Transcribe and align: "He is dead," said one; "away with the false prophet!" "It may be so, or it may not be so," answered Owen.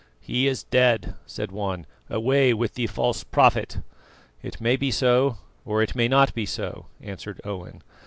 "He 0.19 0.47
is 0.47 0.63
dead," 0.63 1.13
said 1.27 1.51
one; 1.51 1.85
"away 2.09 2.55
with 2.55 2.73
the 2.73 2.87
false 2.87 3.23
prophet!" 3.23 3.81
"It 4.41 4.59
may 4.59 4.75
be 4.75 4.89
so, 4.89 5.37
or 5.63 5.83
it 5.83 5.93
may 5.93 6.07
not 6.07 6.33
be 6.33 6.47
so," 6.47 6.87
answered 7.01 7.39
Owen. 7.43 7.83